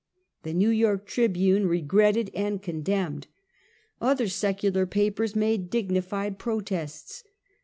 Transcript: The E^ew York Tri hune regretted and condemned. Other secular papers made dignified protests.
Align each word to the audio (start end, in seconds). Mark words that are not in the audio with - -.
The 0.41 0.55
E^ew 0.55 0.75
York 0.75 1.05
Tri 1.05 1.27
hune 1.27 1.69
regretted 1.69 2.31
and 2.33 2.59
condemned. 2.59 3.27
Other 4.01 4.27
secular 4.29 4.87
papers 4.87 5.35
made 5.35 5.69
dignified 5.69 6.39
protests. 6.39 7.23